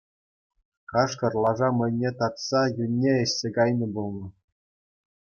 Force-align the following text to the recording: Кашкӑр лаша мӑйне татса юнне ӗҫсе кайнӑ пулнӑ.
Кашкӑр 0.91 1.33
лаша 1.43 1.67
мӑйне 1.79 2.11
татса 2.21 2.61
юнне 2.83 3.13
ӗҫсе 3.23 3.47
кайнӑ 3.57 3.87
пулнӑ. 3.99 4.23